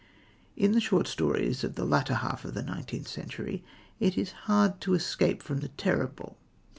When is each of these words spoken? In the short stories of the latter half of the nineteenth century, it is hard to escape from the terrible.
In 0.57 0.71
the 0.71 0.81
short 0.81 1.07
stories 1.07 1.63
of 1.63 1.75
the 1.75 1.85
latter 1.85 2.15
half 2.15 2.43
of 2.43 2.55
the 2.55 2.63
nineteenth 2.63 3.07
century, 3.07 3.63
it 3.99 4.17
is 4.17 4.31
hard 4.49 4.81
to 4.81 4.95
escape 4.95 5.43
from 5.43 5.59
the 5.59 5.69
terrible. 5.69 6.37